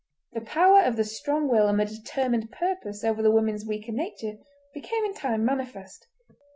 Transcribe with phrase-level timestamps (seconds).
[0.33, 4.39] The power of the strong will and the determined purpose over the woman's weaker nature
[4.73, 6.07] became in time manifest.